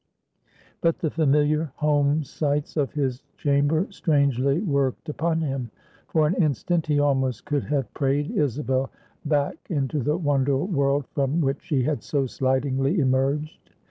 [0.81, 5.69] But the familiar home sights of his chamber strangely worked upon him.
[6.07, 8.89] For an instant, he almost could have prayed Isabel
[9.25, 13.69] back into the wonder world from which she had so slidingly emerged.